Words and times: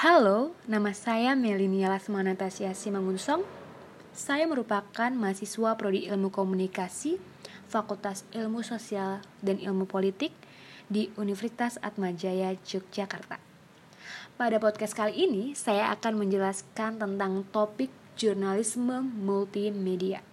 Halo, 0.00 0.56
nama 0.64 0.96
saya 0.96 1.36
Melinia 1.36 1.92
Lasmana 1.92 2.32
Simangunsong. 2.72 3.44
Saya 4.16 4.48
merupakan 4.48 5.12
mahasiswa 5.12 5.76
Prodi 5.76 6.08
Ilmu 6.08 6.32
Komunikasi, 6.32 7.20
Fakultas 7.68 8.24
Ilmu 8.32 8.64
Sosial 8.64 9.20
dan 9.44 9.60
Ilmu 9.60 9.84
Politik 9.84 10.32
di 10.88 11.12
Universitas 11.20 11.76
Atmajaya, 11.84 12.56
Yogyakarta. 12.64 13.36
Pada 14.40 14.56
podcast 14.56 14.96
kali 14.96 15.20
ini, 15.20 15.52
saya 15.52 15.92
akan 15.92 16.16
menjelaskan 16.16 16.96
tentang 16.96 17.44
topik 17.52 17.92
jurnalisme 18.16 19.04
multimedia. 19.04 20.24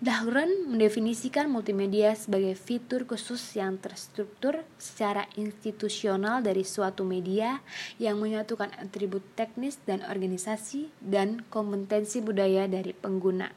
Dahran 0.00 0.64
mendefinisikan 0.64 1.52
multimedia 1.52 2.16
sebagai 2.16 2.56
fitur 2.56 3.04
khusus 3.04 3.52
yang 3.52 3.76
terstruktur 3.76 4.64
secara 4.80 5.28
institusional 5.36 6.40
dari 6.40 6.64
suatu 6.64 7.04
media 7.04 7.60
yang 8.00 8.16
menyatukan 8.16 8.72
atribut 8.80 9.20
teknis 9.36 9.76
dan 9.84 10.00
organisasi 10.00 10.88
dan 11.04 11.44
kompetensi 11.52 12.24
budaya 12.24 12.64
dari 12.64 12.96
pengguna 12.96 13.52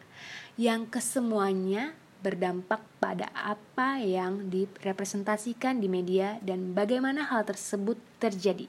yang 0.60 0.84
kesemuanya 0.92 1.96
berdampak 2.20 2.84
pada 3.00 3.32
apa 3.32 4.04
yang 4.04 4.52
direpresentasikan 4.52 5.80
di 5.80 5.88
media 5.88 6.44
dan 6.44 6.76
bagaimana 6.76 7.24
hal 7.24 7.48
tersebut 7.48 7.96
terjadi. 8.20 8.68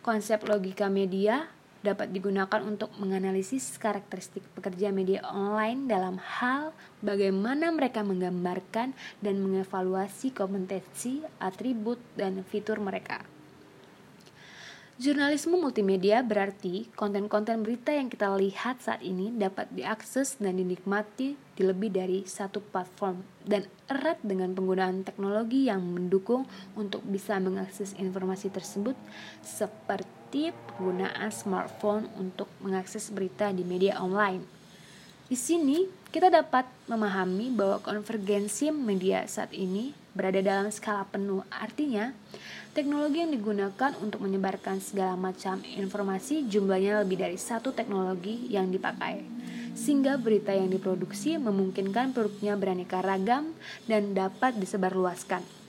Konsep 0.00 0.40
logika 0.48 0.88
media 0.88 1.52
dapat 1.82 2.14
digunakan 2.14 2.62
untuk 2.62 2.94
menganalisis 2.96 3.76
karakteristik 3.76 4.46
pekerja 4.54 4.94
media 4.94 5.20
online 5.26 5.90
dalam 5.90 6.16
hal 6.16 6.70
bagaimana 7.02 7.74
mereka 7.74 8.06
menggambarkan 8.06 8.94
dan 9.18 9.34
mengevaluasi 9.42 10.30
kompetensi, 10.30 11.20
atribut, 11.42 11.98
dan 12.14 12.46
fitur 12.46 12.78
mereka. 12.78 13.26
Jurnalisme 15.02 15.58
multimedia 15.58 16.22
berarti 16.22 16.86
konten-konten 16.94 17.66
berita 17.66 17.90
yang 17.90 18.06
kita 18.06 18.30
lihat 18.38 18.78
saat 18.78 19.02
ini 19.02 19.34
dapat 19.34 19.66
diakses 19.74 20.38
dan 20.38 20.62
dinikmati 20.62 21.34
di 21.34 21.62
lebih 21.66 21.90
dari 21.90 22.22
satu 22.22 22.62
platform 22.62 23.18
dan 23.42 23.66
erat 23.90 24.22
dengan 24.22 24.54
penggunaan 24.54 25.02
teknologi 25.02 25.66
yang 25.66 25.82
mendukung 25.82 26.46
untuk 26.78 27.02
bisa 27.02 27.42
mengakses 27.42 27.98
informasi 27.98 28.54
tersebut 28.54 28.94
seperti 29.42 30.21
seperti 30.32 30.56
penggunaan 30.80 31.28
smartphone 31.28 32.08
untuk 32.16 32.48
mengakses 32.64 33.12
berita 33.12 33.52
di 33.52 33.68
media 33.68 34.00
online. 34.00 34.40
Di 35.28 35.36
sini, 35.36 35.84
kita 36.08 36.32
dapat 36.32 36.64
memahami 36.88 37.52
bahwa 37.52 37.84
konvergensi 37.84 38.72
media 38.72 39.28
saat 39.28 39.52
ini 39.52 39.92
berada 40.16 40.40
dalam 40.40 40.72
skala 40.72 41.04
penuh. 41.04 41.44
Artinya, 41.52 42.16
teknologi 42.72 43.20
yang 43.20 43.36
digunakan 43.36 43.92
untuk 44.00 44.24
menyebarkan 44.24 44.80
segala 44.80 45.20
macam 45.20 45.60
informasi 45.68 46.48
jumlahnya 46.48 47.04
lebih 47.04 47.20
dari 47.20 47.36
satu 47.36 47.76
teknologi 47.76 48.48
yang 48.48 48.72
dipakai. 48.72 49.20
Sehingga 49.76 50.16
berita 50.16 50.56
yang 50.56 50.72
diproduksi 50.72 51.36
memungkinkan 51.36 52.16
produknya 52.16 52.56
beraneka 52.56 53.04
ragam 53.04 53.52
dan 53.84 54.16
dapat 54.16 54.56
disebarluaskan. 54.56 55.61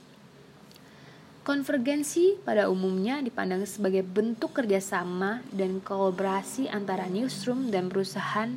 Konvergensi 1.44 2.40
pada 2.40 2.72
umumnya 2.72 3.20
dipandang 3.20 3.68
sebagai 3.68 4.00
bentuk 4.00 4.56
kerjasama 4.56 5.44
dan 5.52 5.76
kolaborasi 5.84 6.72
antara 6.72 7.04
newsroom 7.04 7.68
dan 7.68 7.92
perusahaan 7.92 8.48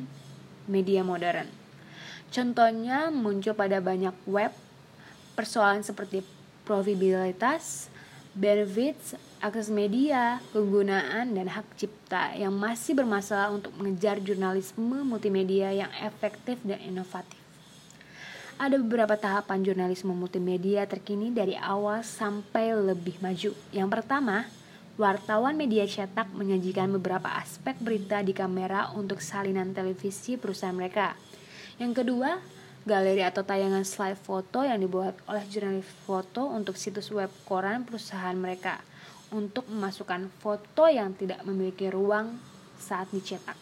media 0.64 1.04
modern. 1.04 1.44
Contohnya 2.32 3.12
muncul 3.12 3.52
pada 3.52 3.84
banyak 3.84 4.16
web, 4.24 4.56
persoalan 5.36 5.84
seperti 5.84 6.24
profitabilitas, 6.64 7.92
benefits, 8.32 9.20
akses 9.44 9.68
media, 9.68 10.40
kegunaan, 10.56 11.36
dan 11.36 11.44
hak 11.44 11.68
cipta 11.76 12.40
yang 12.40 12.56
masih 12.56 12.96
bermasalah 12.96 13.52
untuk 13.52 13.76
mengejar 13.76 14.16
jurnalisme 14.24 15.04
multimedia 15.04 15.76
yang 15.76 15.92
efektif 16.00 16.56
dan 16.64 16.80
inovatif. 16.80 17.47
Ada 18.58 18.74
beberapa 18.74 19.14
tahapan 19.14 19.62
jurnalisme 19.62 20.10
multimedia 20.10 20.82
terkini 20.82 21.30
dari 21.30 21.54
awal 21.54 22.02
sampai 22.02 22.74
lebih 22.74 23.14
maju. 23.22 23.54
Yang 23.70 23.86
pertama, 23.86 24.50
wartawan 24.98 25.54
media 25.54 25.86
cetak 25.86 26.34
menyajikan 26.34 26.90
beberapa 26.90 27.38
aspek 27.38 27.78
berita 27.78 28.18
di 28.18 28.34
kamera 28.34 28.90
untuk 28.98 29.22
salinan 29.22 29.70
televisi 29.70 30.34
perusahaan 30.34 30.74
mereka. 30.74 31.14
Yang 31.78 32.02
kedua, 32.02 32.42
galeri 32.82 33.22
atau 33.22 33.46
tayangan 33.46 33.86
slide 33.86 34.18
foto 34.18 34.66
yang 34.66 34.82
dibuat 34.82 35.14
oleh 35.30 35.46
jurnalis 35.46 35.86
foto 36.02 36.50
untuk 36.50 36.74
situs 36.74 37.14
web 37.14 37.30
koran 37.46 37.86
perusahaan 37.86 38.34
mereka 38.34 38.82
untuk 39.30 39.70
memasukkan 39.70 40.26
foto 40.42 40.90
yang 40.90 41.14
tidak 41.14 41.46
memiliki 41.46 41.86
ruang 41.94 42.34
saat 42.74 43.06
dicetak. 43.14 43.54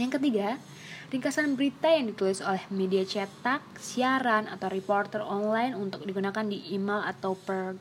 Yang 0.00 0.16
ketiga, 0.16 0.56
ringkasan 1.12 1.52
berita 1.52 1.92
yang 1.92 2.08
ditulis 2.08 2.40
oleh 2.40 2.64
media 2.72 3.04
cetak, 3.04 3.60
siaran, 3.76 4.48
atau 4.48 4.72
reporter 4.72 5.20
online 5.20 5.76
untuk 5.76 6.08
digunakan 6.08 6.44
di 6.48 6.72
email 6.72 7.04
atau 7.04 7.36
per 7.36 7.76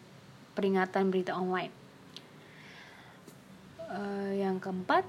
peringatan 0.51 1.07
berita 1.07 1.39
online. 1.39 1.71
Uh, 3.87 4.35
yang 4.35 4.59
keempat, 4.59 5.07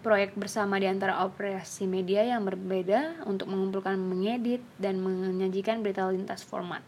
proyek 0.00 0.32
bersama 0.36 0.80
di 0.80 0.88
antara 0.88 1.24
operasi 1.24 1.84
media 1.84 2.24
yang 2.24 2.44
berbeda 2.44 3.24
untuk 3.28 3.52
mengumpulkan, 3.52 4.00
mengedit, 4.00 4.64
dan 4.80 5.00
menyajikan 5.04 5.84
berita 5.84 6.08
lintas 6.08 6.40
format. 6.40 6.80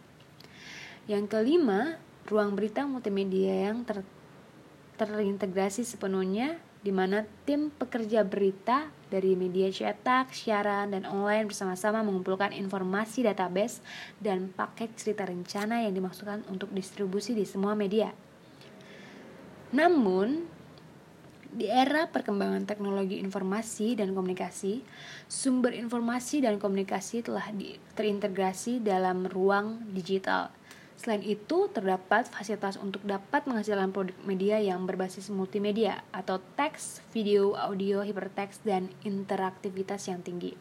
Yang 1.05 1.29
kelima, 1.29 2.01
ruang 2.25 2.57
berita 2.57 2.89
multimedia 2.89 3.69
yang 3.69 3.85
ter 3.85 4.01
terintegrasi 4.97 5.85
sepenuhnya 5.85 6.57
di 6.87 6.95
mana 6.95 7.27
tim 7.43 7.67
pekerja 7.67 8.23
berita 8.23 8.87
dari 9.11 9.35
media 9.35 9.67
cetak, 9.67 10.31
siaran, 10.31 10.95
dan 10.95 11.03
online 11.03 11.51
bersama-sama 11.51 11.99
mengumpulkan 11.99 12.55
informasi 12.55 13.27
database 13.27 13.83
dan 14.23 14.47
paket 14.55 14.95
cerita 14.95 15.27
rencana 15.27 15.83
yang 15.83 15.91
dimaksudkan 15.91 16.47
untuk 16.47 16.71
distribusi 16.71 17.35
di 17.35 17.43
semua 17.43 17.75
media. 17.75 18.15
Namun, 19.75 20.47
di 21.51 21.67
era 21.67 22.07
perkembangan 22.07 22.63
teknologi 22.63 23.19
informasi 23.19 23.99
dan 23.99 24.15
komunikasi, 24.15 24.79
sumber 25.27 25.75
informasi 25.75 26.39
dan 26.39 26.55
komunikasi 26.55 27.19
telah 27.19 27.51
terintegrasi 27.99 28.79
dalam 28.79 29.27
ruang 29.27 29.91
digital– 29.91 30.55
Selain 30.97 31.21
itu, 31.21 31.69
terdapat 31.69 32.25
fasilitas 32.25 32.73
untuk 32.81 33.05
dapat 33.05 33.45
menghasilkan 33.45 33.93
produk 33.93 34.17
media 34.25 34.57
yang 34.57 34.89
berbasis 34.89 35.29
multimedia 35.29 36.01
atau 36.09 36.41
teks, 36.57 37.05
video, 37.13 37.53
audio, 37.53 38.01
hiperteks, 38.01 38.65
dan 38.65 38.89
interaktivitas 39.05 40.09
yang 40.09 40.25
tinggi. 40.25 40.57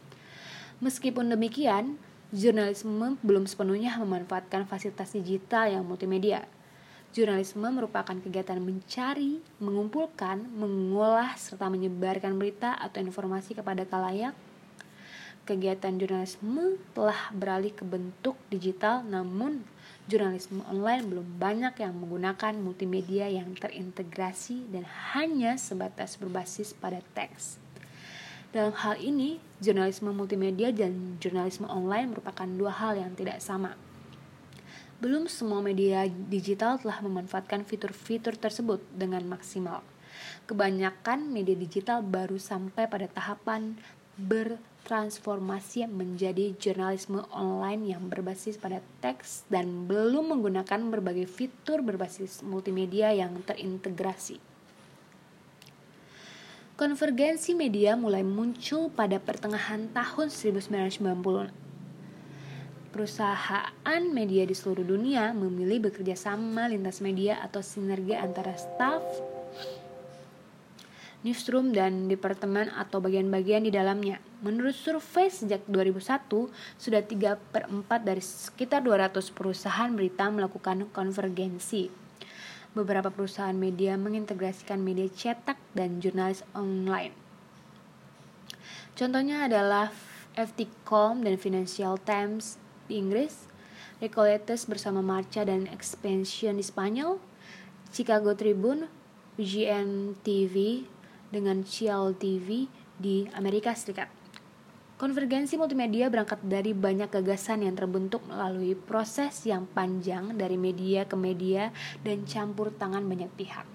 Meskipun 0.85 1.33
demikian, 1.33 1.97
jurnalisme 2.37 3.17
belum 3.25 3.49
sepenuhnya 3.49 3.97
memanfaatkan 3.97 4.69
fasilitas 4.69 5.17
digital 5.17 5.73
yang 5.73 5.89
multimedia. 5.89 6.45
Jurnalisme 7.17 7.65
merupakan 7.73 8.13
kegiatan 8.13 8.61
mencari, 8.61 9.41
mengumpulkan, 9.57 10.45
mengolah, 10.53 11.33
serta 11.41 11.73
menyebarkan 11.73 12.37
berita 12.37 12.77
atau 12.77 13.01
informasi 13.01 13.57
kepada 13.57 13.89
kalayak 13.89 14.37
kegiatan 15.47 15.95
jurnalisme 15.95 16.75
telah 16.91 17.31
beralih 17.31 17.71
ke 17.71 17.87
bentuk 17.87 18.35
digital 18.51 19.07
namun 19.07 19.63
jurnalisme 20.06 20.62
online 20.71 21.03
belum 21.11 21.27
banyak 21.43 21.83
yang 21.83 21.94
menggunakan 21.99 22.55
multimedia 22.62 23.27
yang 23.27 23.59
terintegrasi 23.59 24.71
dan 24.71 24.87
hanya 25.15 25.59
sebatas 25.59 26.15
berbasis 26.15 26.71
pada 26.75 27.03
teks. 27.15 27.59
Dalam 28.55 28.72
hal 28.72 28.97
ini, 29.03 29.43
jurnalisme 29.59 30.15
multimedia 30.15 30.71
dan 30.71 31.19
jurnalisme 31.19 31.66
online 31.66 32.15
merupakan 32.15 32.47
dua 32.47 32.72
hal 32.72 32.95
yang 32.97 33.12
tidak 33.19 33.43
sama. 33.43 33.75
Belum 34.97 35.28
semua 35.28 35.61
media 35.61 36.09
digital 36.09 36.81
telah 36.81 37.05
memanfaatkan 37.05 37.69
fitur-fitur 37.69 38.39
tersebut 38.39 38.81
dengan 38.97 39.27
maksimal. 39.28 39.84
Kebanyakan 40.48 41.28
media 41.28 41.53
digital 41.53 42.01
baru 42.01 42.41
sampai 42.41 42.89
pada 42.89 43.04
tahapan 43.04 43.77
bertransformasi 44.16 45.84
menjadi 45.89 46.57
jurnalisme 46.57 47.24
online 47.33 47.92
yang 47.92 48.09
berbasis 48.09 48.57
pada 48.57 48.80
teks 49.04 49.45
dan 49.53 49.84
belum 49.84 50.33
menggunakan 50.33 50.89
berbagai 50.89 51.28
fitur 51.28 51.84
berbasis 51.84 52.41
multimedia 52.41 53.13
yang 53.13 53.36
terintegrasi. 53.45 54.41
Konvergensi 56.77 57.57
media 57.57 57.97
mulai 57.97 58.21
muncul 58.21 58.92
pada 58.92 59.16
pertengahan 59.16 59.89
tahun 59.97 60.28
1990 60.28 61.66
perusahaan 62.97 64.03
media 64.09 64.48
di 64.48 64.57
seluruh 64.57 64.89
dunia 64.89 65.36
memilih 65.36 65.92
bekerja 65.92 66.16
sama 66.16 66.65
lintas 66.65 67.04
media 67.04 67.36
atau 67.45 67.60
sinergi 67.60 68.16
antara 68.16 68.57
staff 68.57 69.04
newsroom, 71.22 71.72
dan 71.72 72.10
departemen 72.10 72.68
atau 72.74 73.01
bagian-bagian 73.01 73.65
di 73.65 73.72
dalamnya. 73.72 74.21
Menurut 74.45 74.77
survei 74.77 75.33
sejak 75.33 75.65
2001, 75.71 76.53
sudah 76.77 77.01
3 77.01 77.39
per 77.53 77.71
4 77.71 78.04
dari 78.04 78.21
sekitar 78.21 78.84
200 78.84 79.33
perusahaan 79.33 79.91
berita 79.95 80.28
melakukan 80.28 80.89
konvergensi. 80.92 82.09
beberapa 82.77 83.09
perusahaan 83.09 83.57
media 83.57 83.97
mengintegrasikan 83.97 84.77
media 84.84 85.09
cetak 85.09 85.57
dan 85.72 85.97
jurnalis 85.97 86.45
online. 86.53 87.16
Contohnya 88.92 89.48
adalah 89.48 89.89
FT.com 90.36 91.24
dan 91.24 91.41
Financial 91.41 91.97
Times 91.97 92.60
di 92.84 93.01
Inggris, 93.01 93.48
Recoletes 93.97 94.69
bersama 94.69 95.01
Marcha 95.01 95.48
dan 95.48 95.65
Expansion 95.72 96.60
di 96.60 96.65
Spanyol, 96.65 97.16
Chicago 97.89 98.36
Tribune, 98.36 98.92
UGN 99.41 100.21
TV 100.21 100.84
dengan 101.36 101.60
Cial 101.68 102.16
TV 102.16 102.65
di 102.97 103.28
Amerika 103.36 103.77
Serikat. 103.77 104.09
Konvergensi 104.97 105.60
multimedia 105.60 106.09
berangkat 106.09 106.41
dari 106.41 106.72
banyak 106.72 107.12
gagasan 107.12 107.68
yang 107.68 107.77
terbentuk 107.77 108.24
melalui 108.24 108.72
proses 108.72 109.44
yang 109.44 109.68
panjang 109.68 110.33
dari 110.41 110.56
media 110.56 111.04
ke 111.04 111.12
media 111.12 111.68
dan 112.00 112.24
campur 112.24 112.72
tangan 112.72 113.04
banyak 113.04 113.28
pihak. 113.36 113.68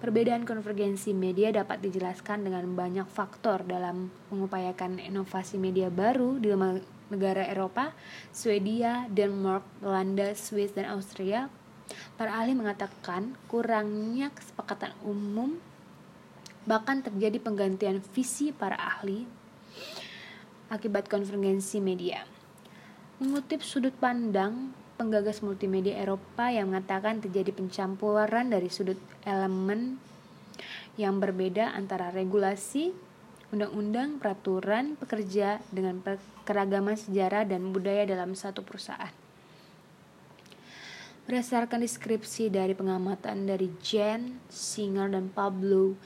Perbedaan 0.00 0.48
konvergensi 0.48 1.12
media 1.12 1.52
dapat 1.52 1.84
dijelaskan 1.84 2.48
dengan 2.48 2.64
banyak 2.72 3.04
faktor 3.12 3.68
dalam 3.68 4.08
mengupayakan 4.32 5.04
inovasi 5.04 5.60
media 5.60 5.92
baru 5.92 6.40
di 6.40 6.48
negara 7.12 7.44
Eropa, 7.44 7.92
Swedia, 8.32 9.04
Denmark, 9.12 9.68
Belanda, 9.84 10.32
Swiss, 10.32 10.72
dan 10.72 10.88
Austria. 10.88 11.52
Para 12.16 12.40
ahli 12.40 12.56
mengatakan 12.56 13.36
kurangnya 13.52 14.32
kesepakatan 14.32 14.96
umum 15.04 15.60
bahkan 16.64 17.04
terjadi 17.04 17.40
penggantian 17.40 18.00
visi 18.12 18.52
para 18.52 18.76
ahli 18.76 19.28
akibat 20.72 21.06
konvergensi 21.12 21.78
media. 21.80 22.24
Mengutip 23.20 23.60
sudut 23.62 23.94
pandang 23.96 24.72
penggagas 24.96 25.42
multimedia 25.42 26.00
Eropa 26.00 26.50
yang 26.50 26.72
mengatakan 26.72 27.20
terjadi 27.20 27.54
pencampuran 27.54 28.50
dari 28.50 28.70
sudut 28.72 28.98
elemen 29.26 29.98
yang 30.94 31.18
berbeda 31.18 31.74
antara 31.74 32.14
regulasi, 32.14 32.94
undang-undang, 33.50 34.22
peraturan, 34.22 34.94
pekerja 34.94 35.58
dengan 35.74 35.98
keragaman 36.46 36.94
sejarah 36.94 37.46
dan 37.46 37.74
budaya 37.74 38.06
dalam 38.06 38.38
satu 38.38 38.62
perusahaan. 38.62 39.10
Berdasarkan 41.24 41.80
deskripsi 41.80 42.52
dari 42.52 42.76
pengamatan 42.76 43.48
dari 43.48 43.72
Jen, 43.80 44.44
Singer, 44.52 45.08
dan 45.08 45.32
Pablo 45.32 45.96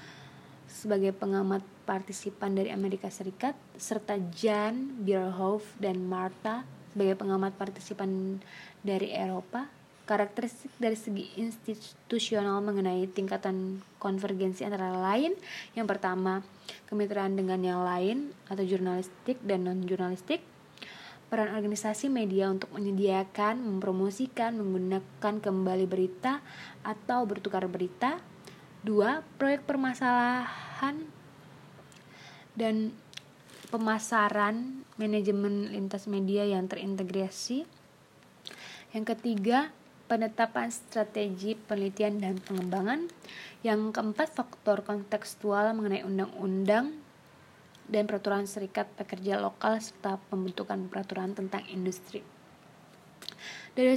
sebagai 0.68 1.16
pengamat 1.16 1.64
partisipan 1.88 2.54
dari 2.54 2.68
Amerika 2.68 3.08
Serikat, 3.08 3.56
serta 3.80 4.20
Jan 4.36 5.02
Bierhoff 5.02 5.64
dan 5.80 6.04
Martha 6.04 6.62
sebagai 6.92 7.16
pengamat 7.16 7.56
partisipan 7.56 8.38
dari 8.84 9.10
Eropa, 9.10 9.66
karakteristik 10.08 10.72
dari 10.80 10.96
segi 10.96 11.36
institusional 11.36 12.64
mengenai 12.64 13.04
tingkatan 13.12 13.84
konvergensi 14.00 14.64
antara 14.64 14.96
lain 14.96 15.36
yang 15.76 15.84
pertama 15.84 16.40
kemitraan 16.88 17.36
dengan 17.36 17.60
yang 17.60 17.84
lain 17.84 18.32
atau 18.48 18.64
jurnalistik 18.64 19.36
dan 19.44 19.68
non 19.68 19.84
jurnalistik 19.84 20.40
peran 21.28 21.52
organisasi 21.52 22.08
media 22.08 22.48
untuk 22.48 22.72
menyediakan, 22.72 23.60
mempromosikan, 23.60 24.56
menggunakan 24.56 25.34
kembali 25.44 25.84
berita 25.84 26.40
atau 26.80 27.28
bertukar 27.28 27.68
berita. 27.68 28.16
Dua, 28.78 29.26
proyek 29.42 29.66
permasalahan 29.66 31.02
dan 32.54 32.94
pemasaran 33.74 34.86
manajemen 34.94 35.74
lintas 35.74 36.06
media 36.06 36.46
yang 36.46 36.70
terintegrasi. 36.70 37.66
Yang 38.94 39.04
ketiga, 39.14 39.74
penetapan 40.06 40.70
strategi 40.70 41.58
penelitian 41.58 42.22
dan 42.22 42.38
pengembangan. 42.38 43.10
Yang 43.66 43.98
keempat, 43.98 44.30
faktor 44.32 44.86
kontekstual 44.86 45.74
mengenai 45.74 46.06
undang-undang 46.06 46.96
dan 47.90 48.06
peraturan 48.06 48.46
serikat 48.46 48.86
pekerja 48.94 49.42
lokal 49.42 49.82
serta 49.82 50.22
pembentukan 50.30 50.86
peraturan 50.86 51.34
tentang 51.34 51.66
industri. 51.66 52.37
Dari 53.78 53.94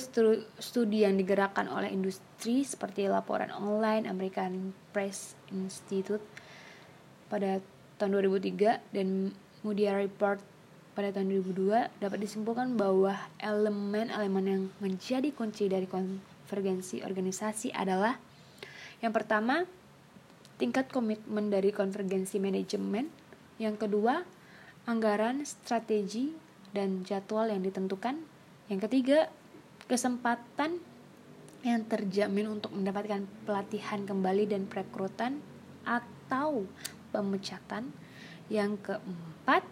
studi 0.62 1.02
yang 1.02 1.18
digerakkan 1.18 1.66
oleh 1.66 1.90
industri 1.90 2.62
seperti 2.62 3.10
laporan 3.10 3.50
online 3.50 4.06
American 4.06 4.78
Press 4.94 5.34
Institute 5.50 6.22
pada 7.34 7.58
tahun 7.98 8.22
2003 8.22 8.94
dan 8.94 9.34
Media 9.66 9.98
Report 9.98 10.38
pada 10.94 11.10
tahun 11.10 11.34
2002 11.34 11.98
dapat 11.98 12.18
disimpulkan 12.22 12.78
bahwa 12.78 13.18
elemen-elemen 13.42 14.46
yang 14.46 14.64
menjadi 14.78 15.34
kunci 15.34 15.66
dari 15.66 15.90
konvergensi 15.90 17.02
organisasi 17.02 17.74
adalah 17.74 18.22
yang 19.02 19.18
pertama, 19.18 19.66
tingkat 20.62 20.94
komitmen 20.94 21.50
dari 21.50 21.74
konvergensi 21.74 22.38
manajemen, 22.38 23.10
yang 23.58 23.74
kedua, 23.82 24.22
anggaran, 24.86 25.42
strategi, 25.42 26.38
dan 26.70 27.02
jadwal 27.02 27.50
yang 27.50 27.66
ditentukan, 27.66 28.22
yang 28.70 28.78
ketiga, 28.78 29.34
kesempatan 29.92 30.80
yang 31.68 31.84
terjamin 31.84 32.48
untuk 32.48 32.72
mendapatkan 32.72 33.28
pelatihan 33.44 34.08
kembali 34.08 34.48
dan 34.48 34.64
perekrutan 34.64 35.44
atau 35.84 36.64
pemecatan. 37.12 37.92
Yang 38.48 38.80
keempat, 38.88 39.68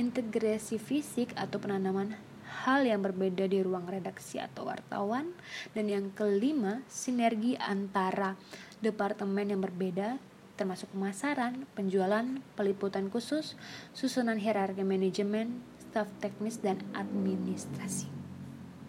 integrasi 0.00 0.80
fisik 0.80 1.36
atau 1.36 1.60
penanaman 1.60 2.16
hal 2.64 2.88
yang 2.88 3.04
berbeda 3.04 3.44
di 3.44 3.60
ruang 3.60 3.84
redaksi 3.84 4.40
atau 4.40 4.64
wartawan. 4.64 5.28
Dan 5.76 5.92
yang 5.92 6.08
kelima, 6.16 6.80
sinergi 6.88 7.60
antara 7.60 8.40
departemen 8.80 9.52
yang 9.52 9.60
berbeda 9.60 10.16
termasuk 10.56 10.92
pemasaran, 10.92 11.64
penjualan, 11.72 12.24
peliputan 12.52 13.08
khusus, 13.08 13.56
susunan 13.96 14.36
hierarki 14.36 14.84
manajemen, 14.84 15.64
staf 15.88 16.12
teknis, 16.20 16.60
dan 16.60 16.76
administrasi. 16.92 18.19